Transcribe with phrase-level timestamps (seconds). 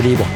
[0.00, 0.26] Libre.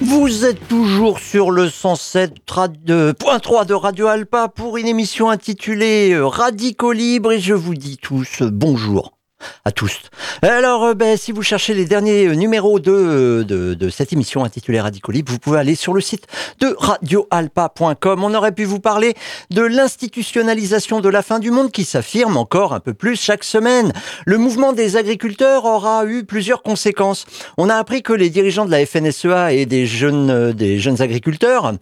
[0.00, 7.32] Vous êtes toujours sur le 107.3 de Radio Alpa pour une émission intitulée Radicaux Libre
[7.32, 9.19] et je vous dis tous bonjour
[9.64, 10.00] à tous.
[10.42, 14.44] Alors, euh, ben, si vous cherchez les derniers euh, numéros de, de, de cette émission
[14.44, 16.26] intitulée Radicaux Libre, vous pouvez aller sur le site
[16.60, 18.24] de radioalpa.com.
[18.24, 19.14] On aurait pu vous parler
[19.50, 23.92] de l'institutionnalisation de la fin du monde qui s'affirme encore un peu plus chaque semaine.
[24.26, 27.26] Le mouvement des agriculteurs aura eu plusieurs conséquences.
[27.58, 31.02] On a appris que les dirigeants de la FNSEA et des jeunes, euh, des jeunes
[31.02, 31.74] agriculteurs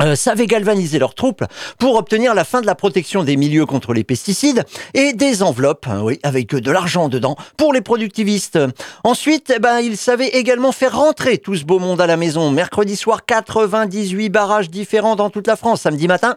[0.00, 1.44] euh, savaient galvaniser leurs troupes
[1.78, 5.86] pour obtenir la fin de la protection des milieux contre les pesticides et des enveloppes,
[5.86, 8.58] hein, oui, avec de l'argent dedans, pour les productivistes.
[9.04, 12.50] Ensuite, eh ben, ils savaient également faire rentrer tout ce beau monde à la maison.
[12.50, 15.82] Mercredi soir, 98 barrages différents dans toute la France.
[15.82, 16.36] Samedi matin,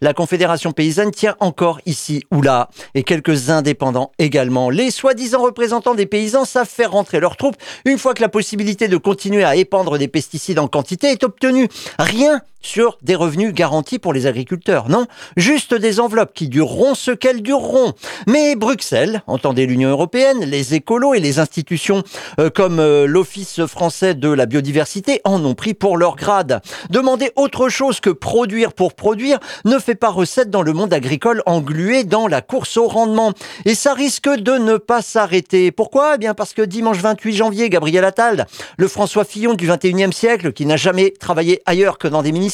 [0.00, 4.70] la Confédération paysanne tient encore ici ou là, et quelques indépendants également.
[4.70, 8.88] Les soi-disant représentants des paysans savent faire rentrer leurs troupes une fois que la possibilité
[8.88, 11.68] de continuer à épandre des pesticides en quantité est obtenue.
[11.98, 14.88] Rien sur des revenus garantis pour les agriculteurs.
[14.88, 17.92] Non, juste des enveloppes qui dureront ce qu'elles dureront.
[18.26, 22.02] Mais Bruxelles, entendez l'Union européenne, les écolos et les institutions
[22.40, 26.60] euh, comme euh, l'Office français de la biodiversité en ont pris pour leur grade.
[26.90, 31.42] Demander autre chose que produire pour produire ne fait pas recette dans le monde agricole
[31.46, 33.32] englué dans la course au rendement.
[33.64, 35.70] Et ça risque de ne pas s'arrêter.
[35.70, 36.14] Pourquoi?
[36.14, 40.52] Eh bien parce que dimanche 28 janvier, Gabriel Attal, le François Fillon du 21e siècle,
[40.52, 42.53] qui n'a jamais travaillé ailleurs que dans des ministères,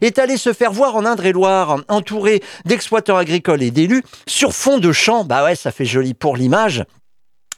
[0.00, 4.92] est allé se faire voir en Indre-et-Loire, entouré d'exploitants agricoles et d'élus, sur fond de
[4.92, 5.24] champs.
[5.24, 6.84] Bah ouais, ça fait joli pour l'image.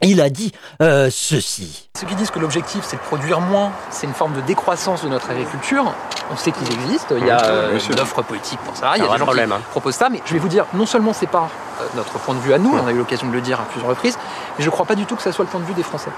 [0.02, 0.52] Il a dit
[0.82, 1.88] euh, ceci.
[1.98, 5.08] Ceux qui disent que l'objectif c'est de produire moins, c'est une forme de décroissance de
[5.08, 5.94] notre agriculture.
[6.30, 9.06] On sait qu'ils existent, il y a euh, une offre politique pour ça, il y
[9.06, 9.60] a des gens problème, qui hein.
[9.70, 11.48] proposent ça, mais je vais vous dire, non seulement c'est pas
[11.80, 13.64] euh, notre point de vue à nous, on a eu l'occasion de le dire à
[13.64, 14.18] plusieurs reprises,
[14.58, 15.82] mais je ne crois pas du tout que ça soit le point de vue des
[15.82, 16.10] Français.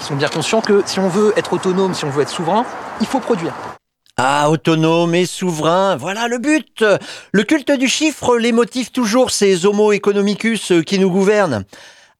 [0.00, 2.64] Ils sont bien conscients que si on veut être autonome, si on veut être souverain,
[3.00, 3.52] il faut produire.
[4.20, 6.84] Ah, autonome et souverain, voilà le but.
[7.30, 11.64] Le culte du chiffre les motive toujours, ces homo economicus qui nous gouvernent.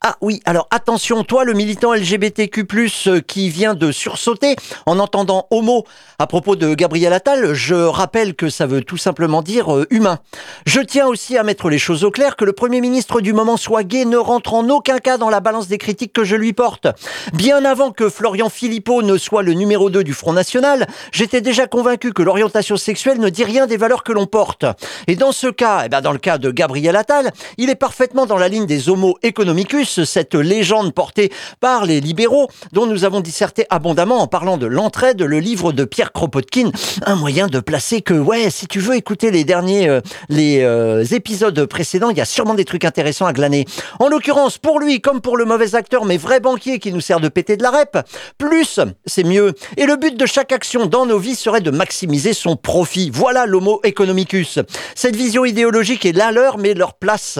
[0.00, 2.64] Ah oui, alors attention, toi le militant LGBTQ+,
[3.08, 4.54] euh, qui vient de sursauter
[4.86, 5.86] en entendant homo
[6.20, 10.20] à propos de Gabriel Attal, je rappelle que ça veut tout simplement dire euh, humain.
[10.66, 13.56] Je tiens aussi à mettre les choses au clair que le Premier ministre du moment
[13.56, 16.52] soit gay ne rentre en aucun cas dans la balance des critiques que je lui
[16.52, 16.86] porte.
[17.32, 21.66] Bien avant que Florian Philippot ne soit le numéro 2 du Front National, j'étais déjà
[21.66, 24.64] convaincu que l'orientation sexuelle ne dit rien des valeurs que l'on porte.
[25.08, 28.26] Et dans ce cas, eh ben dans le cas de Gabriel Attal, il est parfaitement
[28.26, 33.20] dans la ligne des homo economicus cette légende portée par les libéraux dont nous avons
[33.20, 36.70] disserté abondamment en parlant de l'entraide, le livre de Pierre Kropotkin,
[37.04, 41.04] un moyen de placer que, ouais, si tu veux écouter les derniers, euh, les euh,
[41.04, 43.64] épisodes précédents, il y a sûrement des trucs intéressants à glaner.
[43.98, 47.20] En l'occurrence, pour lui, comme pour le mauvais acteur, mais vrai banquier qui nous sert
[47.20, 47.98] de péter de la rep,
[48.38, 49.54] plus, c'est mieux.
[49.76, 53.10] Et le but de chaque action dans nos vies serait de maximiser son profit.
[53.12, 54.58] Voilà l'homo economicus.
[54.94, 57.38] Cette vision idéologique est la leur, mais leur place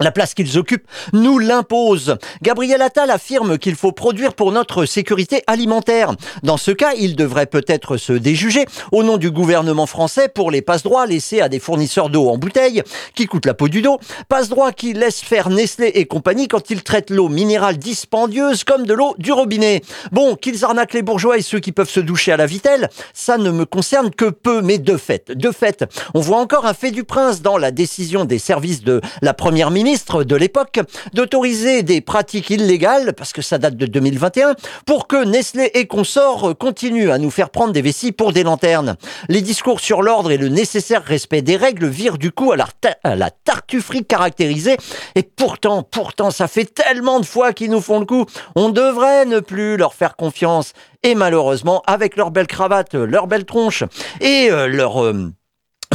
[0.00, 2.16] la place qu'ils occupent nous l'impose.
[2.42, 6.12] Gabriel Attal affirme qu'il faut produire pour notre sécurité alimentaire.
[6.42, 10.62] Dans ce cas, il devrait peut-être se déjuger au nom du gouvernement français pour les
[10.62, 12.82] passe-droits laissés à des fournisseurs d'eau en bouteille
[13.14, 13.98] qui coûtent la peau du dos.
[14.28, 18.94] Passe-droits qui laissent faire Nestlé et compagnie quand ils traitent l'eau minérale dispendieuse comme de
[18.94, 19.82] l'eau du robinet.
[20.12, 23.38] Bon, qu'ils arnaquent les bourgeois et ceux qui peuvent se doucher à la vitelle, ça
[23.38, 25.84] ne me concerne que peu, mais de fait, de fait,
[26.14, 29.70] on voit encore un fait du prince dans la décision des services de la première
[29.70, 30.80] ministre ministre de l'époque
[31.14, 34.54] d'autoriser des pratiques illégales, parce que ça date de 2021,
[34.84, 38.96] pour que Nestlé et consorts continuent à nous faire prendre des vessies pour des lanternes.
[39.30, 43.30] Les discours sur l'ordre et le nécessaire respect des règles virent du coup à la,
[43.30, 44.76] tartufferie caractérisée.
[45.14, 48.26] Et pourtant, pourtant, ça fait tellement de fois qu'ils nous font le coup.
[48.56, 50.74] On devrait ne plus leur faire confiance.
[51.02, 53.84] Et malheureusement, avec leur belle cravate, leur belle tronche
[54.20, 55.02] et euh, leur...
[55.02, 55.32] Euh,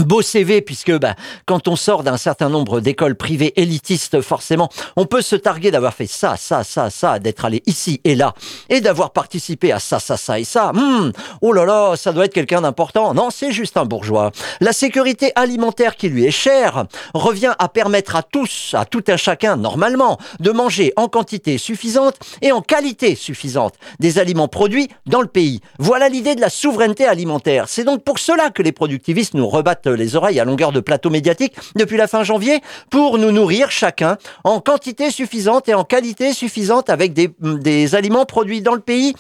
[0.04, 1.16] beau CV puisque bah,
[1.46, 5.94] quand on sort d'un certain nombre d'écoles privées élitistes forcément on peut se targuer d'avoir
[5.94, 8.34] fait ça ça ça ça d'être allé ici et là
[8.70, 10.72] et d'avoir participé à ça ça ça et ça.
[10.74, 11.12] Hmm,
[11.42, 13.14] oh là là ça doit être quelqu'un d'important.
[13.14, 14.32] Non c'est juste un bourgeois.
[14.62, 19.18] La sécurité alimentaire qui lui est chère revient à permettre à tous à tout un
[19.18, 25.22] chacun normalement de manger en quantité suffisante et en qualité suffisante des aliments produits dans
[25.22, 25.62] le pays.
[25.80, 27.66] Voilà l'idée de la souveraineté alimentaire.
[27.68, 31.10] C'est donc pour cela que les productivistes nous rebattent les oreilles à longueur de plateau
[31.10, 36.34] médiatique depuis la fin janvier pour nous nourrir chacun en quantité suffisante et en qualité
[36.34, 39.14] suffisante avec des, des aliments produits dans le pays.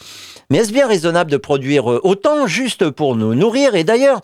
[0.50, 3.76] Mais est-ce bien raisonnable de produire autant juste pour nous nourrir?
[3.76, 4.22] Et d'ailleurs,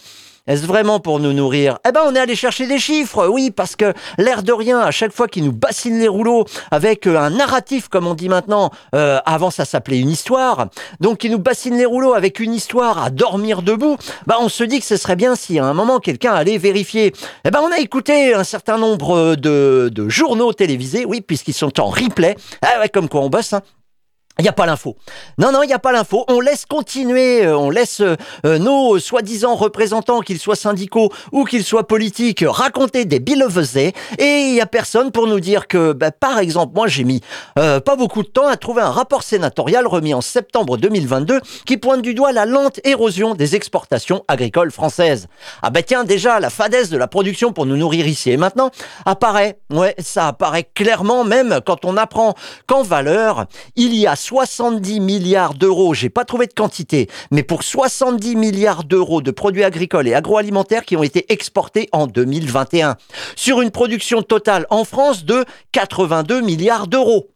[0.50, 1.78] est-ce vraiment pour nous nourrir?
[1.88, 4.90] Eh ben, on est allé chercher des chiffres, oui, parce que l'air de rien, à
[4.90, 8.72] chaque fois qu'il nous bassine les rouleaux avec euh, un narratif, comme on dit maintenant,
[8.96, 10.66] euh, avant ça s'appelait une histoire,
[11.00, 14.64] donc il nous bassine les rouleaux avec une histoire à dormir debout, bah on se
[14.64, 17.14] dit que ce serait bien si à un moment quelqu'un allait vérifier.
[17.46, 21.80] Eh ben, on a écouté un certain nombre de, de journaux télévisés, oui, puisqu'ils sont
[21.80, 22.36] en replay.
[22.64, 23.62] Ah ouais, comme quoi on bosse, hein.
[24.40, 24.96] Il n'y a pas l'info.
[25.38, 26.24] Non, non, il n'y a pas l'info.
[26.30, 28.16] On laisse continuer, euh, on laisse euh,
[28.46, 33.94] euh, nos soi-disant représentants, qu'ils soient syndicaux ou qu'ils soient politiques, raconter des bilevesés.
[34.18, 37.22] Et il n'y a personne pour nous dire que, bah, par exemple, moi j'ai mis
[37.56, 42.02] pas beaucoup de temps à trouver un rapport sénatorial remis en septembre 2022 qui pointe
[42.02, 45.28] du doigt la lente érosion des exportations agricoles françaises.
[45.62, 48.72] Ah ben tiens, déjà, la fadesse de la production pour nous nourrir ici et maintenant
[49.06, 49.60] apparaît.
[49.72, 52.36] Ouais, ça apparaît clairement même quand on apprend
[52.68, 53.46] qu'en valeur,
[53.76, 58.84] il y a 70 milliards d'euros, j'ai pas trouvé de quantité, mais pour 70 milliards
[58.84, 62.96] d'euros de produits agricoles et agroalimentaires qui ont été exportés en 2021,
[63.36, 67.32] sur une production totale en France de 82 milliards d'euros.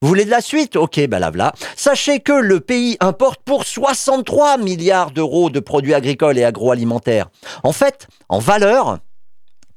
[0.00, 0.76] Vous voulez de la suite?
[0.76, 1.52] Ok, ben là voilà.
[1.74, 7.30] Sachez que le pays importe pour 63 milliards d'euros de produits agricoles et agroalimentaires.
[7.64, 9.00] En fait, en valeur,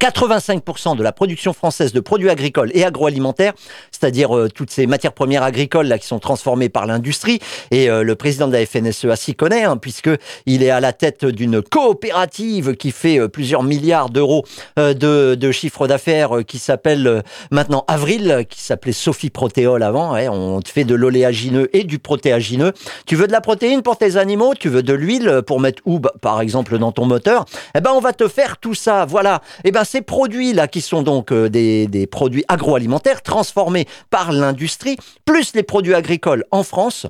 [0.01, 3.53] 85% de la production française de produits agricoles et agroalimentaires,
[3.91, 7.39] c'est-à-dire euh, toutes ces matières premières agricoles là qui sont transformées par l'industrie.
[7.69, 10.09] Et euh, le président de la FNSEA s'y connaît, hein, puisque
[10.47, 14.43] est à la tête d'une coopérative qui fait euh, plusieurs milliards d'euros
[14.77, 20.15] de, de, chiffre d'affaires, qui s'appelle maintenant Avril, qui s'appelait Sophie Protéol avant.
[20.15, 22.73] On te fait de l'oléagineux et du protéagineux.
[23.05, 24.53] Tu veux de la protéine pour tes animaux?
[24.55, 27.45] Tu veux de l'huile pour mettre où, bah, par exemple, dans ton moteur
[27.75, 29.05] Eh ben, on va te faire tout ça.
[29.05, 29.41] Voilà.
[29.63, 34.95] Eh ben, ces produits-là, qui sont donc euh, des, des produits agroalimentaires transformés par l'industrie,
[35.25, 37.07] plus les produits agricoles en France,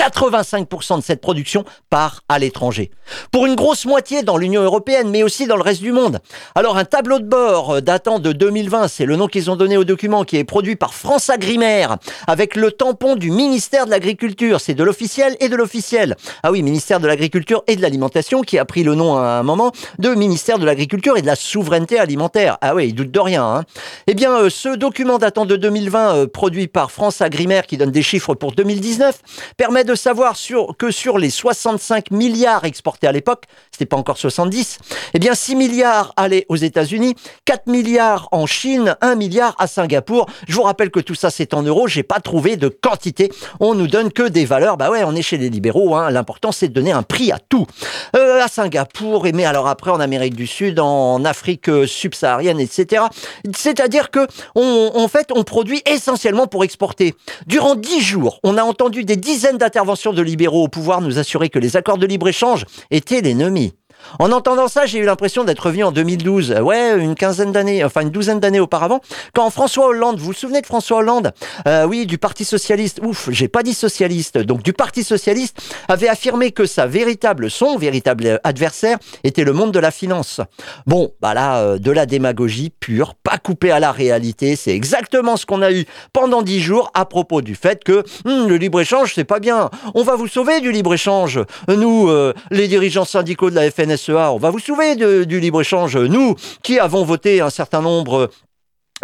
[0.00, 2.90] 85% de cette production part à l'étranger.
[3.32, 6.20] Pour une grosse moitié dans l'Union européenne, mais aussi dans le reste du monde.
[6.54, 9.76] Alors un tableau de bord euh, datant de 2020, c'est le nom qu'ils ont donné
[9.76, 14.60] au document, qui est produit par France Agrimaire, avec le tampon du ministère de l'Agriculture.
[14.60, 16.16] C'est de l'officiel et de l'officiel.
[16.42, 19.42] Ah oui, ministère de l'Agriculture et de l'Alimentation, qui a pris le nom à un
[19.42, 22.56] moment de ministère de l'Agriculture et de la Souveraineté Alimentaire.
[22.62, 23.44] Ah oui, il doute de rien.
[23.44, 23.64] Hein.
[24.06, 27.90] Eh bien, euh, ce document datant de 2020, euh, produit par France Agrimaire, qui donne
[27.90, 29.20] des chiffres pour 2019,
[29.58, 30.36] permet de de savoir
[30.78, 34.78] que sur les 65 milliards exportés à l'époque, c'était pas encore 70,
[35.14, 40.26] eh bien 6 milliards allaient aux États-Unis, 4 milliards en Chine, 1 milliard à Singapour.
[40.46, 43.32] Je vous rappelle que tout ça c'est en euros, j'ai pas trouvé de quantité.
[43.58, 44.76] On nous donne que des valeurs.
[44.76, 46.08] Bah ouais, on est chez les libéraux, hein.
[46.10, 47.66] l'important c'est de donner un prix à tout.
[48.14, 53.06] Euh, à Singapour, et mais alors après en Amérique du Sud, en Afrique subsaharienne, etc.
[53.56, 57.16] C'est-à-dire que en fait on produit essentiellement pour exporter.
[57.48, 61.18] Durant 10 jours, on a entendu des dizaines d'interventions intervention de libéraux au pouvoir nous
[61.18, 63.72] assurer que les accords de libre-échange étaient l'ennemi.
[64.18, 68.02] En entendant ça, j'ai eu l'impression d'être revenu en 2012, ouais, une quinzaine d'années, enfin
[68.02, 69.00] une douzaine d'années auparavant,
[69.34, 71.32] quand François Hollande, vous vous souvenez de François Hollande?
[71.66, 76.08] Euh, Oui, du Parti Socialiste, ouf, j'ai pas dit socialiste, donc du Parti Socialiste, avait
[76.08, 80.40] affirmé que sa véritable, son véritable adversaire était le monde de la finance.
[80.86, 85.36] Bon, bah là, euh, de la démagogie pure, pas coupée à la réalité, c'est exactement
[85.36, 89.12] ce qu'on a eu pendant dix jours à propos du fait que hum, le libre-échange,
[89.14, 91.40] c'est pas bien, on va vous sauver du libre-échange.
[91.68, 96.34] Nous, euh, les dirigeants syndicaux de la FN on va vous souvenir du libre-échange, nous
[96.62, 98.30] qui avons voté un certain nombre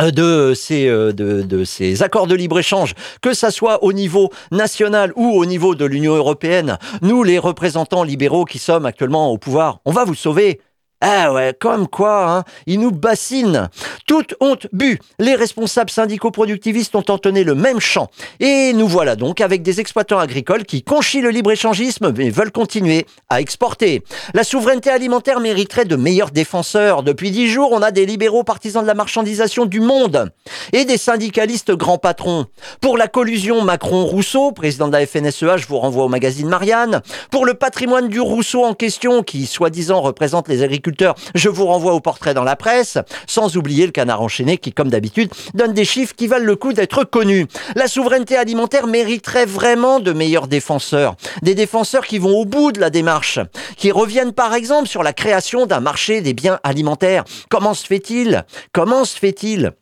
[0.01, 4.31] euh, de ces, euh, de, de, ces accords de libre-échange, que ça soit au niveau
[4.51, 9.39] national ou au niveau de l'Union européenne, nous, les représentants libéraux qui sommes actuellement au
[9.39, 10.61] pouvoir, on va vous sauver.
[11.03, 13.69] Ah ouais, comme quoi, hein, ils nous bassinent.
[14.07, 14.99] Toute honte bu.
[15.19, 18.09] Les responsables syndicaux productivistes ont entonné le même chant.
[18.41, 23.05] Et nous voilà donc avec des exploitants agricoles qui conchient le libre-échangisme mais veulent continuer
[23.29, 24.05] à exporter.
[24.33, 27.03] La souveraineté alimentaire mériterait de meilleurs défenseurs.
[27.03, 30.33] Depuis dix jours, on a des libéraux partisans de la marchandisation du monde
[30.73, 32.47] et des syndicalistes grands patrons.
[32.81, 37.03] Pour la collusion Macron-Rousseau, président de la FNSEA, je vous renvoie au magazine Marianne.
[37.31, 40.86] Pour le patrimoine du Rousseau en question, qui soi-disant représente les agriculteurs
[41.35, 44.89] je vous renvoie au portrait dans la presse, sans oublier le canard enchaîné qui, comme
[44.89, 47.47] d'habitude, donne des chiffres qui valent le coup d'être connus.
[47.75, 51.17] La souveraineté alimentaire mériterait vraiment de meilleurs défenseurs.
[51.43, 53.39] Des défenseurs qui vont au bout de la démarche,
[53.77, 57.25] qui reviennent par exemple sur la création d'un marché des biens alimentaires.
[57.51, 58.45] Comment se fait-il?
[58.73, 59.73] Comment se fait-il?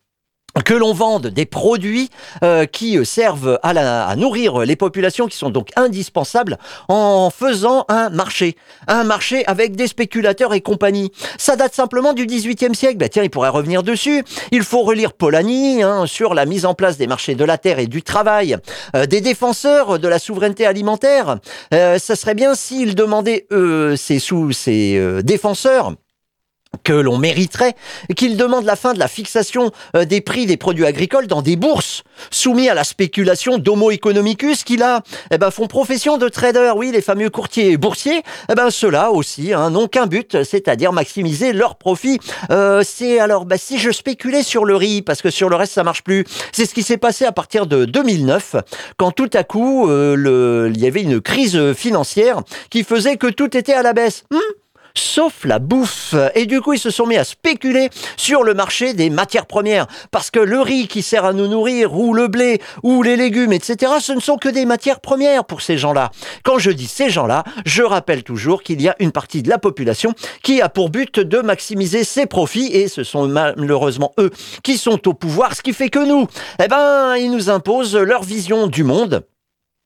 [0.63, 2.11] Que l'on vende des produits
[2.43, 6.59] euh, qui euh, servent à, nourrir les populations qui sont donc indispensables
[6.89, 8.57] en faisant un marché.
[8.87, 11.11] Un marché avec des spéculateurs et compagnie.
[11.39, 12.99] Ça date simplement du XVIIIe siècle.
[12.99, 14.25] Bah tiens, il pourrait revenir dessus.
[14.53, 17.79] Il faut relire Polanyi hein, sur la mise en place des marchés de la terre
[17.79, 18.57] et du travail,
[18.95, 21.39] euh, des défenseurs de la souveraineté alimentaire.
[21.73, 25.95] Euh, ça serait bien s'il demandait euh, ses, sous, ses défenseurs
[26.83, 27.75] que l'on mériterait,
[28.17, 31.57] qu'il demande la fin de la fixation euh, des prix des produits agricoles dans des
[31.57, 36.77] bourses, soumis à la spéculation d'Homo economicus qui là eh ben, font profession de traders,
[36.77, 41.53] oui, les fameux courtiers boursiers, eh ben, ceux-là aussi hein, n'ont qu'un but, c'est-à-dire maximiser
[41.53, 42.19] leurs profits.
[42.51, 45.73] Euh, c'est alors, bah, si je spéculais sur le riz, parce que sur le reste
[45.73, 48.57] ça marche plus, c'est ce qui s'est passé à partir de 2009,
[48.97, 53.27] quand tout à coup euh, le, il y avait une crise financière qui faisait que
[53.27, 54.25] tout était à la baisse.
[54.31, 54.64] Hmm
[55.15, 56.15] sauf la bouffe.
[56.35, 59.87] Et du coup, ils se sont mis à spéculer sur le marché des matières premières.
[60.11, 63.53] Parce que le riz qui sert à nous nourrir, ou le blé, ou les légumes,
[63.53, 66.11] etc., ce ne sont que des matières premières pour ces gens-là.
[66.43, 69.59] Quand je dis ces gens-là, je rappelle toujours qu'il y a une partie de la
[69.59, 74.31] population qui a pour but de maximiser ses profits, et ce sont malheureusement eux
[74.63, 76.27] qui sont au pouvoir, ce qui fait que nous,
[76.63, 79.25] eh ben, ils nous imposent leur vision du monde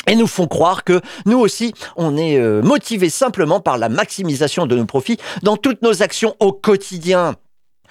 [0.06, 4.66] et nous font croire que nous aussi, on est euh, motivés simplement par la maximisation
[4.66, 7.34] de nos profits dans toutes nos actions au quotidien.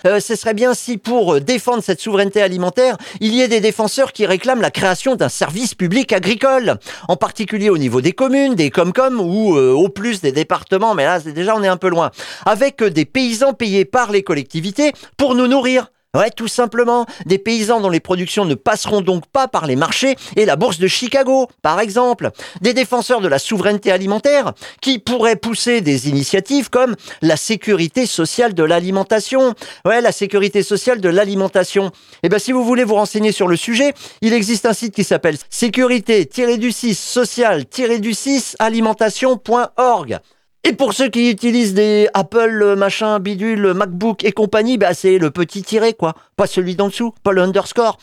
[0.05, 3.61] Euh, ce serait bien si pour euh, défendre cette souveraineté alimentaire, il y ait des
[3.61, 8.55] défenseurs qui réclament la création d'un service public agricole, en particulier au niveau des communes,
[8.55, 12.11] des comcom ou au plus des départements, mais là déjà on est un peu loin,
[12.45, 15.89] avec des paysans payés par les collectivités pour nous nourrir.
[16.15, 20.15] Ouais, tout simplement, des paysans dont les productions ne passeront donc pas par les marchés
[20.35, 22.31] et la bourse de Chicago, par exemple.
[22.61, 28.53] Des défenseurs de la souveraineté alimentaire qui pourraient pousser des initiatives comme la sécurité sociale
[28.53, 29.53] de l'alimentation.
[29.85, 31.91] Ouais, la sécurité sociale de l'alimentation.
[32.23, 35.03] Eh bien, si vous voulez vous renseigner sur le sujet, il existe un site qui
[35.03, 40.19] s'appelle sécurité-du-6 social-du-6 alimentation.org.
[40.67, 45.17] Et pour ceux qui utilisent des Apple, euh, machin, bidule, MacBook et compagnie, bah c'est
[45.17, 46.13] le petit tiré, quoi.
[46.35, 47.97] Pas celui d'en dessous, pas le underscore.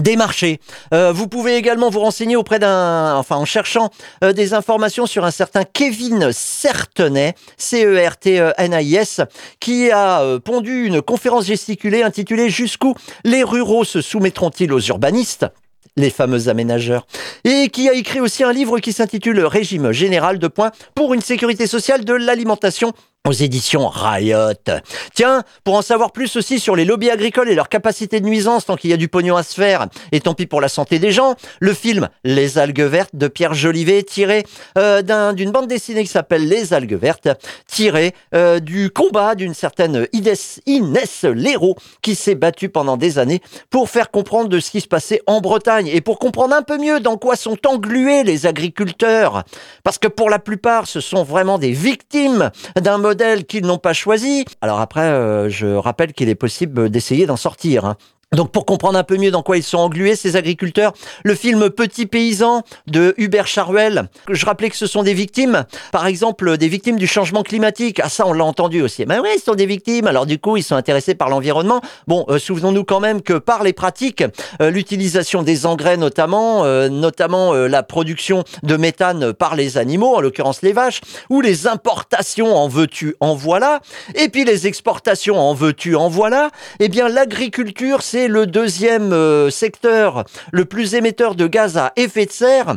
[0.00, 0.60] des marchés.
[0.92, 3.90] Euh, vous pouvez également vous renseigner auprès d'un, enfin en cherchant
[4.22, 9.20] euh, des informations sur un certain Kevin Certenay, C-E-R-T-N-A-I-S,
[9.60, 15.46] qui a euh, pondu une conférence gesticulée intitulée Jusqu'où les ruraux se soumettront-ils aux urbanistes?
[15.96, 17.06] Les fameux aménageurs,
[17.44, 21.20] et qui a écrit aussi un livre qui s'intitule Régime général de points pour une
[21.20, 22.92] sécurité sociale de l'alimentation
[23.26, 24.52] aux éditions Riot.
[25.14, 28.66] Tiens, pour en savoir plus aussi sur les lobbies agricoles et leur capacité de nuisance
[28.66, 30.98] tant qu'il y a du pognon à se faire, et tant pis pour la santé
[30.98, 34.44] des gens, le film Les algues vertes de Pierre Jolivet, tiré
[34.76, 37.30] euh, d'une bande dessinée qui s'appelle Les algues vertes,
[37.66, 41.24] tiré euh, du combat d'une certaine Inès, Inès
[42.02, 43.40] qui s'est battue pendant des années
[43.70, 46.76] pour faire comprendre de ce qui se passait en Bretagne et pour comprendre un peu
[46.76, 49.44] mieux dans quoi sont englués les agriculteurs.
[49.82, 53.13] Parce que pour la plupart, ce sont vraiment des victimes d'un mode
[53.44, 54.44] qu'ils n'ont pas choisi.
[54.60, 57.84] Alors après, euh, je rappelle qu'il est possible d'essayer d'en sortir.
[57.84, 57.96] Hein.
[58.32, 60.92] Donc pour comprendre un peu mieux dans quoi ils sont englués, ces agriculteurs,
[61.24, 66.06] le film Petit paysan de Hubert Charuel, je rappelais que ce sont des victimes, par
[66.06, 68.00] exemple des victimes du changement climatique.
[68.02, 69.04] Ah ça on l'a entendu aussi.
[69.06, 70.06] Mais oui, ils sont des victimes.
[70.06, 71.80] Alors du coup, ils sont intéressés par l'environnement.
[72.06, 74.24] Bon, euh, souvenons-nous quand même que par les pratiques,
[74.60, 80.20] euh, l'utilisation des engrais notamment, euh, notamment la production de méthane par les animaux, en
[80.20, 81.00] l'occurrence les vaches,
[81.30, 83.80] ou les importations en veux-tu, en voilà,
[84.14, 86.50] et puis les exportations en veux-tu, en voilà,
[86.80, 92.26] eh bien l'agriculture c'est le deuxième euh, secteur le plus émetteur de gaz à effet
[92.26, 92.76] de serre.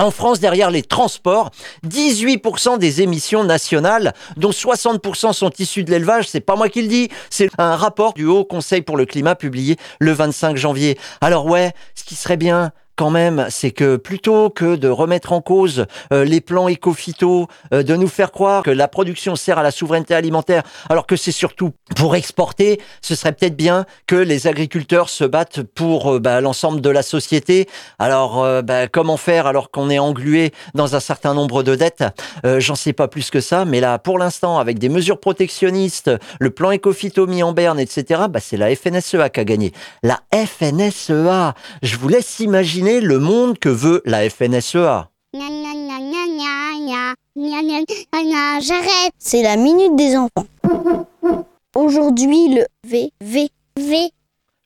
[0.00, 1.50] En France, derrière les transports,
[1.86, 6.88] 18% des émissions nationales, dont 60% sont issues de l'élevage, c'est pas moi qui le
[6.88, 10.98] dis, c'est un rapport du Haut Conseil pour le climat publié le 25 janvier.
[11.20, 12.72] Alors ouais, ce qui serait bien,
[13.08, 17.96] même, c'est que plutôt que de remettre en cause euh, les plans éco-phyto, euh, de
[17.96, 21.70] nous faire croire que la production sert à la souveraineté alimentaire, alors que c'est surtout
[21.96, 26.82] pour exporter, ce serait peut-être bien que les agriculteurs se battent pour euh, bah, l'ensemble
[26.82, 27.68] de la société.
[27.98, 32.04] Alors, bah, comment faire alors qu'on est englué dans un certain nombre de dettes?
[32.44, 36.50] J'en sais pas plus que ça, mais là, pour l'instant, avec des mesures protectionnistes, le
[36.50, 39.72] plan éco-phyto mis en berne, etc., bah, c'est la FNSEA qui a gagné.
[40.02, 45.10] La FNSEA, je vous laisse imaginer le monde que veut la FNSEA.
[48.60, 49.12] J'arrête.
[49.18, 50.46] C'est la minute des enfants.
[51.76, 54.10] Aujourd'hui, le V, V, V.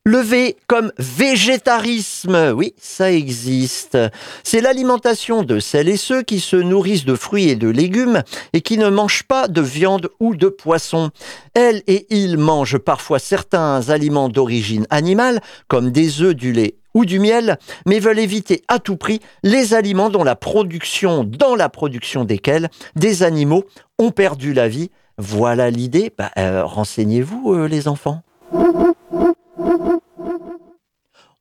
[0.07, 3.99] Le V comme végétarisme, oui, ça existe.
[4.43, 8.61] C'est l'alimentation de celles et ceux qui se nourrissent de fruits et de légumes et
[8.61, 11.11] qui ne mangent pas de viande ou de poisson.
[11.55, 17.05] Elles et ils mangent parfois certains aliments d'origine animale, comme des œufs, du lait ou
[17.05, 21.69] du miel, mais veulent éviter à tout prix les aliments dont la production, dans la
[21.69, 23.65] production desquels des animaux
[23.99, 24.91] ont perdu la vie.
[25.19, 26.13] Voilà l'idée.
[26.17, 28.23] Bah, euh, renseignez-vous, euh, les enfants.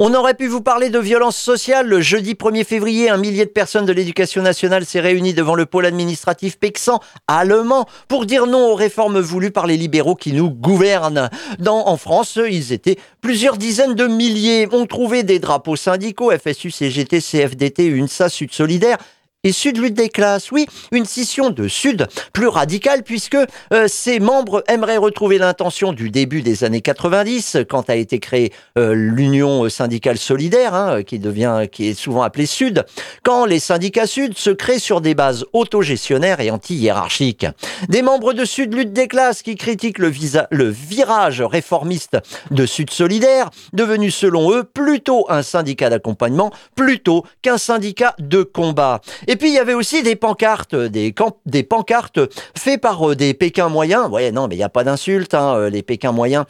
[0.05, 1.87] On aurait pu vous parler de violence sociale.
[1.87, 5.65] Le jeudi 1er février, un millier de personnes de l'éducation nationale s'est réuni devant le
[5.65, 10.49] pôle administratif Pexan allemand pour dire non aux réformes voulues par les libéraux qui nous
[10.49, 11.29] gouvernent.
[11.65, 14.67] En France, ils étaient plusieurs dizaines de milliers.
[14.73, 18.97] ont trouvé des drapeaux syndicaux, FSU, CGT, CFDT, UNSA, Sud Solidaire
[19.43, 20.51] et Sud Lutte des classes.
[20.51, 23.37] Oui, une scission de Sud plus radicale puisque
[23.73, 28.53] euh, ses membres aimeraient retrouver l'intention du début des années 90 quand a été créée
[28.77, 32.85] euh, l'Union syndicale solidaire, hein, qui devient, qui est souvent appelée Sud,
[33.23, 37.47] quand les syndicats Sud se créent sur des bases autogestionnaires et anti-hiérarchiques.
[37.89, 42.17] Des membres de Sud Lutte des classes qui critiquent le, visa, le virage réformiste
[42.51, 49.01] de Sud solidaire, devenu selon eux plutôt un syndicat d'accompagnement plutôt qu'un syndicat de combat.
[49.35, 51.13] Puis il y avait aussi des pancartes, des,
[51.45, 52.19] des pancartes
[52.57, 54.09] faites par euh, des Pékins moyens.
[54.09, 56.45] Ouais, non, mais il n'y a pas d'insulte, hein, euh, les Pékins moyens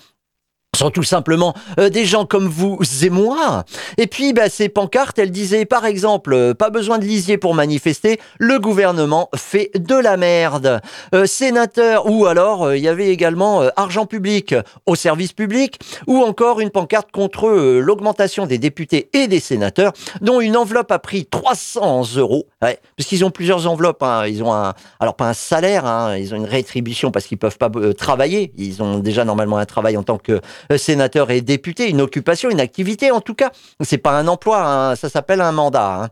[0.75, 3.63] sont tout simplement euh, des gens comme vous et moi.
[3.97, 7.53] Et puis, bah, ces pancartes, elles disaient, par exemple, euh, pas besoin de lisier pour
[7.53, 10.81] manifester, le gouvernement fait de la merde.
[11.13, 16.59] Euh, sénateur, ou alors, il y avait également argent public au service public, ou encore
[16.59, 22.15] une pancarte contre l'augmentation des députés et des sénateurs, dont une enveloppe a pris 300
[22.17, 24.25] euros, ouais, parce qu'ils ont plusieurs enveloppes, hein.
[24.27, 27.57] ils ont un, alors pas un salaire, hein, ils ont une rétribution parce qu'ils peuvent
[27.57, 30.39] pas travailler, ils ont déjà normalement un travail en tant que euh,
[30.77, 33.51] sénateur et député, une occupation, une activité en tout cas.
[33.81, 36.03] C'est pas un emploi, hein, ça s'appelle un mandat.
[36.03, 36.09] Hein.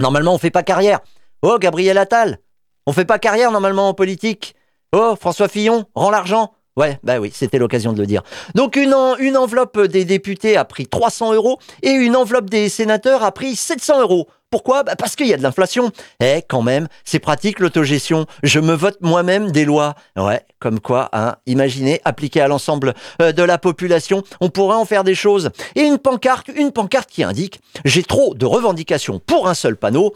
[0.00, 1.00] Normalement, on fait pas carrière.
[1.42, 2.38] Oh, Gabriel Attal,
[2.86, 4.54] on fait pas carrière normalement en politique.
[4.94, 6.52] Oh, François Fillon, rend l'argent.
[6.76, 8.22] Ouais, bah oui, c'était l'occasion de le dire.
[8.54, 13.22] Donc une, une enveloppe des députés a pris 300 euros et une enveloppe des sénateurs
[13.22, 14.28] a pris 700 euros.
[14.54, 14.84] Pourquoi?
[14.84, 15.90] Bah Parce qu'il y a de l'inflation.
[16.20, 18.26] Eh, quand même, c'est pratique l'autogestion.
[18.44, 19.96] Je me vote moi-même des lois.
[20.16, 24.84] Ouais, comme quoi, hein, imaginez, appliquer à l'ensemble euh, de la population, on pourrait en
[24.84, 25.50] faire des choses.
[25.74, 30.14] Et une pancarte, une pancarte qui indique «J'ai trop de revendications pour un seul panneau».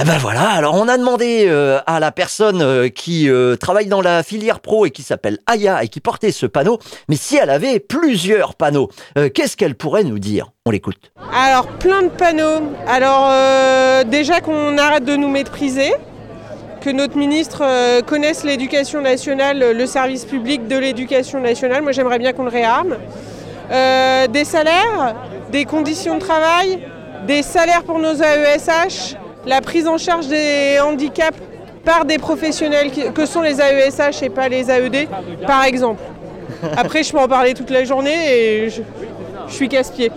[0.00, 3.86] Eh ben voilà, alors on a demandé euh, à la personne euh, qui euh, travaille
[3.86, 7.36] dans la filière pro et qui s'appelle Aya et qui portait ce panneau, mais si
[7.36, 8.90] elle avait plusieurs panneaux,
[9.34, 10.52] qu'est-ce qu'elle pourrait nous dire?
[10.66, 11.10] On l'écoute.
[11.34, 12.62] Alors plein de panneaux.
[12.86, 13.32] Alors
[14.04, 15.92] déjà qu'on arrête de nous mépriser,
[16.80, 17.64] que notre ministre
[18.02, 21.82] connaisse l'éducation nationale, le service public de l'éducation nationale.
[21.82, 22.96] Moi j'aimerais bien qu'on le réarme.
[23.68, 25.16] des salaires,
[25.50, 26.86] des conditions de travail,
[27.26, 29.16] des salaires pour nos AESH
[29.48, 31.38] la prise en charge des handicaps
[31.84, 35.08] par des professionnels que sont les AESH et pas les AED,
[35.46, 36.02] par exemple.
[36.76, 38.82] Après, je peux en parler toute la journée et je,
[39.48, 40.12] suis casse-pied.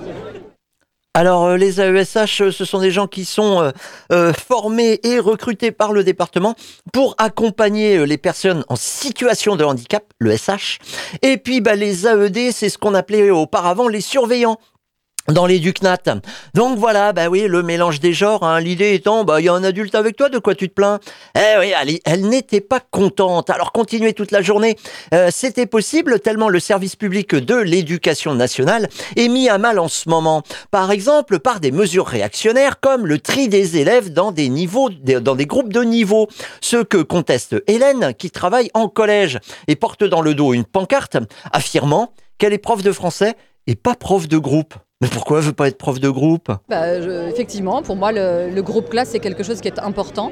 [1.14, 3.72] Alors euh, les AESH, euh, ce sont des gens qui sont
[4.12, 6.56] euh, formés et recrutés par le département
[6.94, 10.80] pour accompagner les personnes en situation de handicap, le SH.
[11.22, 14.58] Et puis bah, les AED, c'est ce qu'on appelait auparavant les surveillants
[15.28, 15.62] dans les.
[16.54, 18.60] Donc voilà, bah oui, le mélange des genres, hein.
[18.60, 21.00] l'idée étant, bah il y a un adulte avec toi, de quoi tu te plains?
[21.36, 24.76] Eh oui, elle, elle n'était pas contente, alors continuer toute la journée,
[25.14, 29.88] euh, c'était possible tellement le service public de l'éducation nationale est mis à mal en
[29.88, 30.42] ce moment.
[30.72, 35.36] Par exemple, par des mesures réactionnaires comme le tri des élèves dans des niveaux, dans
[35.36, 36.28] des groupes de niveau.
[36.62, 41.18] Ce que conteste Hélène, qui travaille en collège et porte dans le dos une pancarte
[41.52, 43.36] affirmant qu'elle est prof de français
[43.68, 44.74] et pas prof de groupe.
[45.02, 46.52] Mais pourquoi elle veut pas être prof de groupe?
[46.70, 50.32] Bah, Effectivement, pour moi, le, groupe classe, c'est quelque chose qui est important.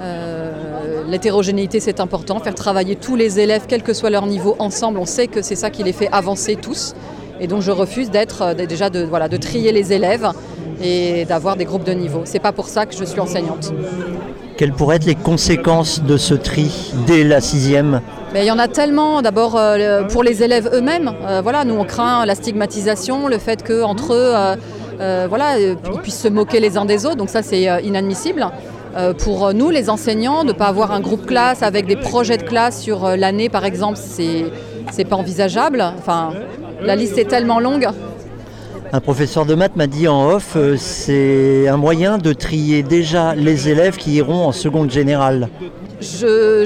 [0.00, 2.40] Euh, l'hétérogénéité, c'est important.
[2.40, 5.54] Faire travailler tous les élèves, quel que soit leur niveau, ensemble, on sait que c'est
[5.54, 6.94] ça qui les fait avancer tous.
[7.40, 10.28] Et donc, je refuse d'être euh, déjà de, voilà, de trier les élèves
[10.82, 12.22] et d'avoir des groupes de niveau.
[12.24, 13.72] C'est pas pour ça que je suis enseignante.
[14.56, 18.00] Quelles pourraient être les conséquences de ce tri dès la sixième?
[18.34, 21.12] Il y en a tellement, d'abord euh, pour les élèves eux-mêmes.
[21.26, 24.32] Euh, voilà, nous on craint la stigmatisation, le fait qu'entre eux,
[25.00, 28.46] euh, voilà, ils puissent se moquer les uns des autres, donc ça c'est inadmissible.
[29.18, 32.42] pour nous, les enseignants, de ne pas avoir un groupe classe avec des projets de
[32.42, 35.84] classe sur l'année, par exemple, c'est pas envisageable.
[35.98, 36.30] Enfin,
[36.82, 37.88] la liste est tellement longue.
[38.92, 43.68] Un professeur de maths m'a dit en off, c'est un moyen de trier déjà les
[43.68, 45.48] élèves qui iront en seconde générale.
[46.00, 46.64] Je,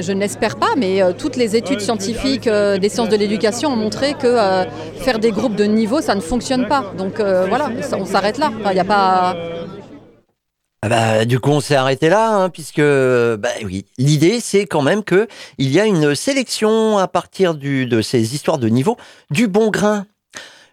[0.00, 3.76] je, n'espère pas, mais euh, toutes les études scientifiques euh, des sciences de l'éducation ont
[3.76, 4.64] montré que euh,
[4.98, 6.92] faire des groupes de niveau, ça ne fonctionne pas.
[6.96, 8.52] Donc voilà, on s'arrête là.
[8.66, 9.36] Il n'y a pas.
[10.82, 14.82] Ah bah, du coup, on s'est arrêté là, hein, puisque bah, oui, l'idée, c'est quand
[14.82, 18.96] même que il y a une sélection à partir du, de ces histoires de niveau
[19.30, 20.06] du bon grain.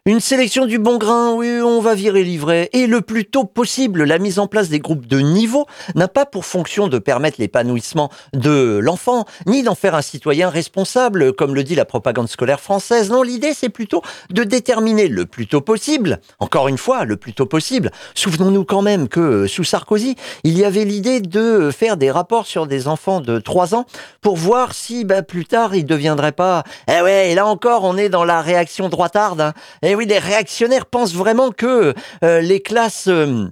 [0.07, 2.71] Une sélection du bon grain, oui, on va virer livret.
[2.73, 6.25] Et le plus tôt possible, la mise en place des groupes de niveau n'a pas
[6.25, 11.63] pour fonction de permettre l'épanouissement de l'enfant, ni d'en faire un citoyen responsable, comme le
[11.63, 13.11] dit la propagande scolaire française.
[13.11, 17.33] Non, l'idée, c'est plutôt de déterminer le plus tôt possible, encore une fois, le plus
[17.33, 17.91] tôt possible.
[18.15, 22.65] Souvenons-nous quand même que sous Sarkozy, il y avait l'idée de faire des rapports sur
[22.65, 23.85] des enfants de 3 ans
[24.21, 26.63] pour voir si bah, plus tard ils ne deviendraient pas...
[26.87, 29.41] Eh ouais, et là encore, on est dans la réaction droitarde.
[29.41, 29.53] Hein.
[29.95, 33.07] Oui, les réactionnaires pensent vraiment que euh, les classes...
[33.07, 33.47] Euh,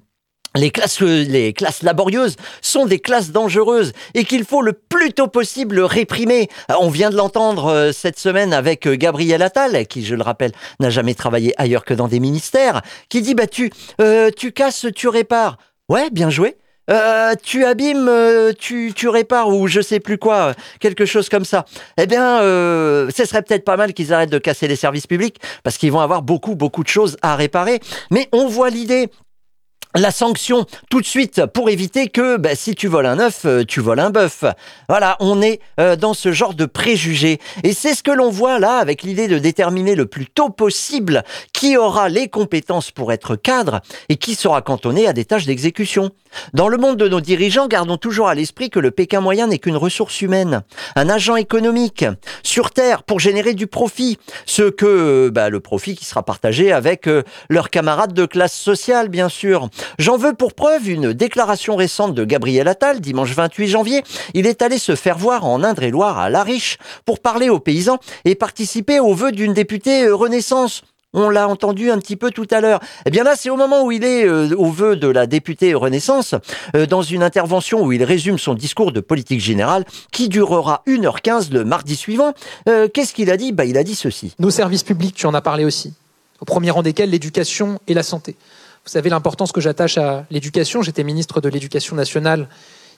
[0.56, 5.14] les classes, euh, les classes laborieuses sont des classes dangereuses et qu'il faut le plus
[5.14, 6.50] tôt possible réprimer.
[6.80, 11.14] On vient de l'entendre cette semaine avec Gabriel Attal, qui, je le rappelle, n'a jamais
[11.14, 13.72] travaillé ailleurs que dans des ministères, qui dit bah tu,
[14.36, 15.58] tu casses, tu répares.
[15.88, 16.58] Ouais, bien joué.
[16.90, 21.46] Euh, tu abîmes, euh, tu, tu répares ou je sais plus quoi, quelque chose comme
[21.46, 21.66] ça.
[21.98, 25.40] Eh bien, euh, ce serait peut-être pas mal qu'ils arrêtent de casser les services publics
[25.64, 27.80] parce qu'ils vont avoir beaucoup, beaucoup de choses à réparer.
[28.12, 29.10] Mais on voit l'idée
[29.96, 33.64] la sanction tout de suite pour éviter que bah, si tu voles un œuf, euh,
[33.64, 34.44] tu voles un bœuf.
[34.88, 37.40] Voilà, on est euh, dans ce genre de préjugés.
[37.64, 41.24] Et c'est ce que l'on voit là avec l'idée de déterminer le plus tôt possible
[41.54, 46.12] qui aura les compétences pour être cadre et qui sera cantonné à des tâches d'exécution.
[46.54, 49.58] Dans le monde de nos dirigeants, gardons toujours à l'esprit que le Pékin moyen n'est
[49.58, 50.62] qu'une ressource humaine,
[50.96, 52.06] un agent économique
[52.44, 54.20] sur Terre pour générer du profit.
[54.46, 59.10] Ce que bah, le profit qui sera partagé avec euh, leurs camarades de classe sociale,
[59.10, 59.70] bien sûr.
[59.98, 64.04] J'en veux pour preuve une déclaration récente de Gabriel Attal, dimanche 28 janvier.
[64.34, 68.00] Il est allé se faire voir en Indre-et-Loire à La Riche pour parler aux paysans
[68.26, 70.84] et participer au vœu d'une députée euh, Renaissance.
[71.14, 72.80] On l'a entendu un petit peu tout à l'heure.
[73.06, 75.74] Eh bien là, c'est au moment où il est euh, au vœu de la députée
[75.74, 76.36] Renaissance,
[76.76, 81.52] euh, dans une intervention où il résume son discours de politique générale, qui durera 1h15
[81.52, 82.34] le mardi suivant.
[82.66, 83.52] Qu'est-ce qu'il a dit?
[83.52, 84.36] Bah, Il a dit ceci.
[84.38, 85.94] Nos services publics, tu en as parlé aussi,
[86.42, 88.36] au premier rang desquels l'éducation et la santé.
[88.90, 90.82] Vous savez l'importance que j'attache à l'éducation.
[90.82, 92.50] J'étais ministre de l'Éducation nationale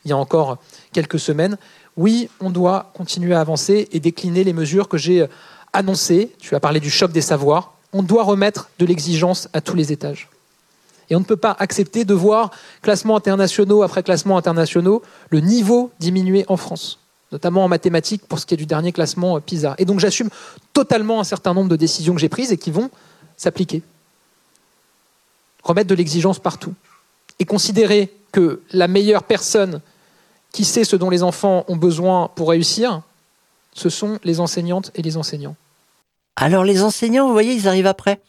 [0.06, 0.58] il y a encore
[0.94, 1.58] quelques semaines.
[1.98, 5.26] Oui, on doit continuer à avancer et décliner les mesures que j'ai
[5.74, 6.32] annoncées.
[6.40, 7.74] Tu as parlé du choc des savoirs.
[7.92, 10.30] On doit remettre de l'exigence à tous les étages.
[11.10, 12.52] Et on ne peut pas accepter de voir,
[12.82, 17.00] classement internationaux après classement internationaux, le niveau diminuer en France,
[17.34, 19.76] notamment en mathématiques pour ce qui est du dernier classement PISA.
[19.78, 20.30] Et donc j'assume
[20.72, 22.90] totalement un certain nombre de décisions que j'ai prises et qui vont
[23.36, 23.84] s'appliquer
[25.64, 26.74] remettre de l'exigence partout
[27.40, 29.82] et considérer que la meilleure personne
[30.52, 33.02] qui sait ce dont les enfants ont besoin pour réussir,
[33.74, 35.56] ce sont les enseignantes et les enseignants.
[36.36, 38.20] Alors les enseignants, vous voyez, ils arrivent après.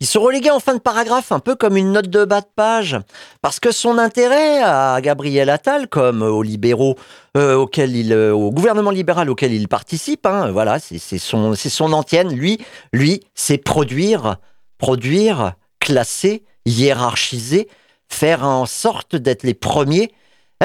[0.00, 2.46] Ils sont relégués en fin de paragraphe, un peu comme une note de bas de
[2.54, 2.98] page,
[3.42, 6.96] parce que son intérêt à Gabriel Attal, comme aux libéraux
[7.36, 11.92] euh, auquel il, euh, au gouvernement libéral auquel il participe, hein, voilà, c'est son, son
[11.92, 12.32] antienne.
[12.34, 12.58] Lui,
[12.92, 14.38] lui, c'est produire,
[14.78, 17.68] produire, classer hiérarchiser,
[18.08, 20.12] faire en sorte d'être les premiers.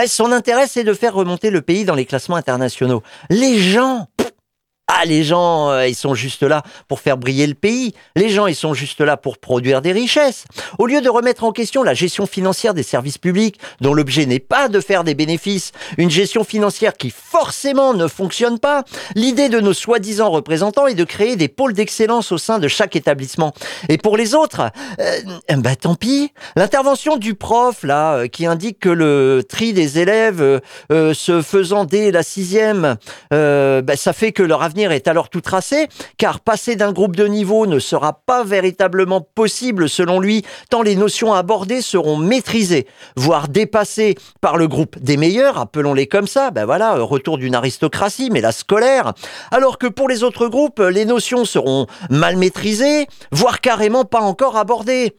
[0.02, 3.02] Eh, son intérêt, c'est de faire remonter le pays dans les classements internationaux.
[3.30, 4.08] Les gens,
[4.98, 7.94] ah, les gens, euh, ils sont juste là pour faire briller le pays.
[8.16, 10.46] Les gens, ils sont juste là pour produire des richesses.
[10.80, 14.40] Au lieu de remettre en question la gestion financière des services publics, dont l'objet n'est
[14.40, 19.60] pas de faire des bénéfices, une gestion financière qui forcément ne fonctionne pas, l'idée de
[19.60, 23.54] nos soi-disant représentants est de créer des pôles d'excellence au sein de chaque établissement.
[23.90, 25.20] Et pour les autres, euh,
[25.58, 26.32] bah tant pis.
[26.56, 32.12] L'intervention du prof, là, euh, qui indique que le tri des élèves se faisant dès
[32.12, 32.96] la sixième,
[33.32, 37.28] bah, ça fait que leur avenir est alors tout tracé, car passer d'un groupe de
[37.28, 43.48] niveau ne sera pas véritablement possible selon lui, tant les notions abordées seront maîtrisées, voire
[43.48, 48.42] dépassées par le groupe des meilleurs, appelons-les comme ça, ben voilà, retour d'une aristocratie, mais
[48.42, 49.14] la scolaire,
[49.52, 54.58] alors que pour les autres groupes, les notions seront mal maîtrisées, voire carrément pas encore
[54.58, 55.16] abordées.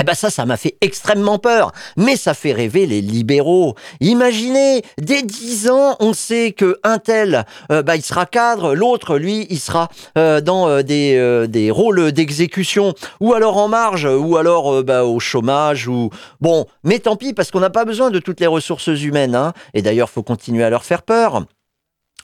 [0.00, 1.72] Eh ben ça, ça m'a fait extrêmement peur.
[1.96, 3.74] Mais ça fait rêver les libéraux.
[4.00, 9.16] Imaginez, dès 10 ans, on sait que un tel, euh, bah, il sera cadre, l'autre,
[9.16, 14.36] lui, il sera euh, dans euh, des, des rôles d'exécution, ou alors en marge, ou
[14.36, 16.66] alors bah, au chômage, ou bon.
[16.84, 19.34] Mais tant pis, parce qu'on n'a pas besoin de toutes les ressources humaines.
[19.34, 19.52] Hein.
[19.74, 21.46] Et d'ailleurs, faut continuer à leur faire peur.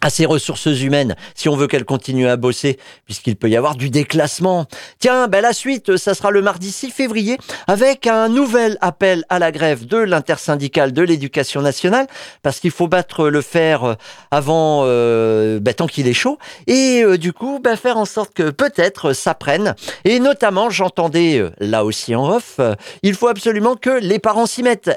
[0.03, 3.77] À ces ressources humaines si on veut qu'elles continuent à bosser, puisqu'il peut y avoir
[3.77, 4.67] du déclassement.
[4.99, 9.39] Tiens, ben la suite, ça sera le mardi 6 février avec un nouvel appel à
[9.39, 12.07] la grève de l'intersyndicale de l'éducation nationale,
[12.43, 13.95] parce qu'il faut battre le fer euh,
[14.31, 18.35] avant, euh, ben, tant qu'il est chaud, et euh, du coup, ben, faire en sorte
[18.35, 19.75] que peut-être ça prenne.
[20.05, 22.61] Et notamment, j'entendais là aussi en off,
[23.03, 24.91] il faut absolument que les parents s'y mettent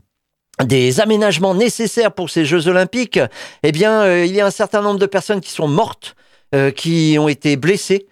[0.66, 3.20] des aménagements nécessaires pour ces Jeux Olympiques,
[3.64, 6.16] eh euh, il y a un certain nombre de personnes qui sont mortes,
[6.76, 8.06] qui ont été blessées,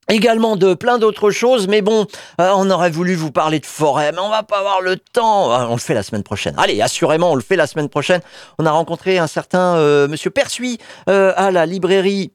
[0.08, 2.06] également de plein d'autres choses, mais bon,
[2.40, 5.52] euh, on aurait voulu vous parler de forêt, mais on va pas avoir le temps.
[5.52, 6.54] Euh, on le fait la semaine prochaine.
[6.58, 8.20] Allez, assurément, on le fait la semaine prochaine.
[8.58, 12.32] On a rencontré un certain euh, Monsieur Persuis à la librairie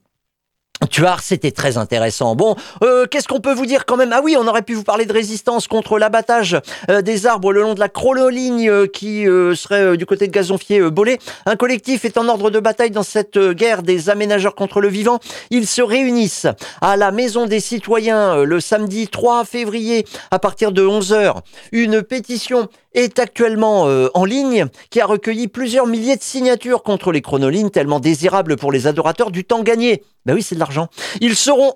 [0.90, 2.36] tu vois, c'était très intéressant.
[2.36, 4.12] Bon, euh, qu'est-ce qu'on peut vous dire quand même?
[4.12, 6.56] Ah oui, on aurait pu vous parler de résistance contre l'abattage
[6.88, 11.18] euh, des arbres le long de la chronoligne euh, qui serait du côté de Gazonfier-Bolé.
[11.46, 15.18] Un collectif est en ordre de bataille dans cette guerre des aménageurs contre le vivant.
[15.50, 16.46] Ils se réunissent
[16.80, 21.40] à la Maison des Citoyens le samedi 3 février à partir de 11h.
[21.72, 27.12] Une pétition est actuellement euh, en ligne, qui a recueilli plusieurs milliers de signatures contre
[27.12, 30.02] les chronolines tellement désirables pour les adorateurs du temps gagné.
[30.26, 30.88] Ben oui, c'est de l'argent.
[31.20, 31.72] Ils seront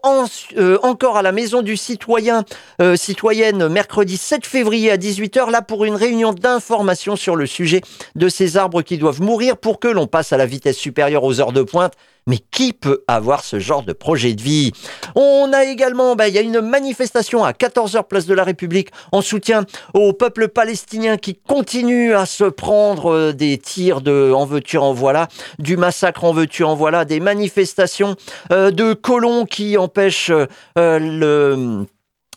[0.57, 2.45] euh, encore à la maison du citoyen,
[2.81, 7.81] euh, citoyenne, mercredi 7 février à 18h, là pour une réunion d'information sur le sujet
[8.15, 11.41] de ces arbres qui doivent mourir pour que l'on passe à la vitesse supérieure aux
[11.41, 11.95] heures de pointe
[12.27, 14.73] mais qui peut avoir ce genre de projet de vie?
[15.15, 18.91] On a également, bah, il y a une manifestation à 14h place de la République
[19.13, 24.45] en soutien au peuple palestinien qui continue à se prendre euh, des tirs de en
[24.45, 28.17] veux-tu en voilà, du massacre en veux-tu en voilà, des manifestations
[28.53, 30.33] euh, de colons qui empêchent
[30.79, 31.87] euh, le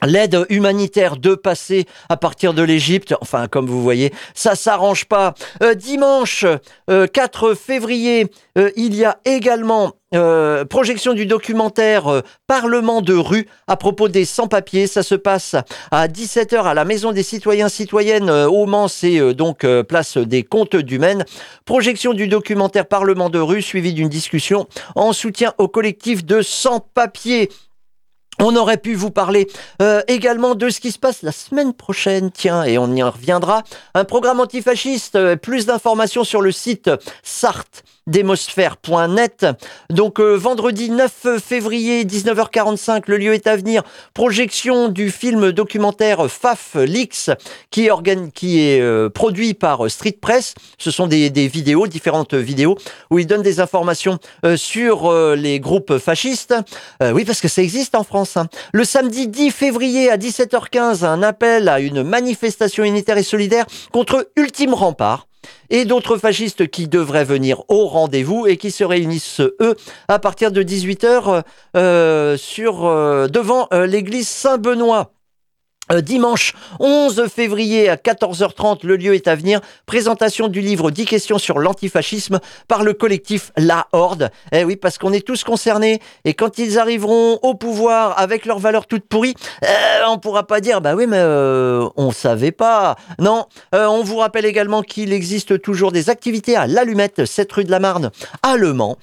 [0.05, 3.13] l'aide humanitaire de passer à partir de l'Égypte.
[3.21, 5.33] Enfin, comme vous voyez, ça s'arrange pas.
[5.61, 6.45] Euh, dimanche
[6.87, 9.93] 4 euh, février, euh, il y a également
[10.69, 14.87] projection du documentaire Parlement de rue à propos des sans-papiers.
[14.87, 15.57] Ça se passe
[15.91, 20.77] à 17h à la Maison des citoyens citoyennes au Mans, c'est donc place des comptes
[20.77, 21.25] du Maine.
[21.65, 27.49] Projection du documentaire Parlement de rue suivi d'une discussion en soutien au collectif de sans-papiers.
[28.39, 29.47] On aurait pu vous parler
[29.81, 33.63] euh, également de ce qui se passe la semaine prochaine, tiens, et on y reviendra.
[33.93, 36.89] Un programme antifasciste, euh, plus d'informations sur le site
[37.23, 39.47] Sarthe démosphère.net.
[39.89, 43.83] Donc euh, vendredi 9 février 19h45, le lieu est à venir.
[44.13, 47.31] Projection du film documentaire Faf Lix
[47.71, 50.53] qui est, euh, produit par Street Press.
[50.77, 52.77] Ce sont des, des, vidéos, différentes vidéos
[53.09, 56.55] où il donne des informations euh, sur les groupes fascistes.
[57.01, 58.37] oui, parce que ça existe en France.
[58.37, 58.47] Hein.
[58.73, 64.29] Le samedi 10 février à 17h15, un appel à une manifestation unitaire et solidaire contre
[64.35, 65.27] Ultime Rempart
[65.69, 69.75] et d'autres fascistes qui devraient venir au rendez-vous et qui se réunissent, eux,
[70.07, 71.43] à partir de 18h
[71.75, 75.14] euh, sur, euh, devant euh, l'église Saint-Benoît.
[75.91, 79.61] Euh, dimanche 11 février à 14h30, le lieu est à venir.
[79.85, 84.31] Présentation du livre 10 questions sur l'antifascisme par le collectif La Horde.
[84.51, 86.01] Eh oui, parce qu'on est tous concernés.
[86.23, 90.59] Et quand ils arriveront au pouvoir avec leurs valeurs toutes pourries, euh, on pourra pas
[90.59, 92.95] dire, bah oui, mais euh, on savait pas.
[93.19, 97.71] Non, on vous rappelle également qu'il existe toujours des activités à l'Allumette, cette rue de
[97.71, 98.09] la Marne,
[98.41, 98.97] à Le Mans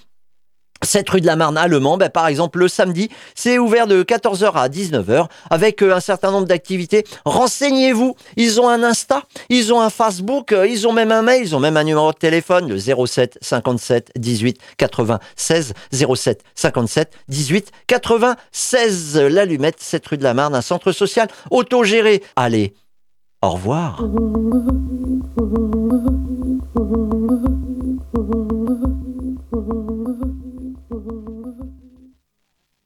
[0.82, 4.52] cette rue de la Marne allemand, ben, par exemple, le samedi, c'est ouvert de 14h
[4.54, 7.04] à 19h avec euh, un certain nombre d'activités.
[7.24, 8.16] Renseignez-vous.
[8.36, 11.56] Ils ont un Insta, ils ont un Facebook, euh, ils ont même un mail, ils
[11.56, 19.18] ont même un numéro de téléphone, le 07 57 18 96 07 57 18 96.
[19.18, 22.22] L'allumette, cette rue de la Marne, un centre social autogéré.
[22.36, 22.74] Allez,
[23.40, 24.02] au revoir.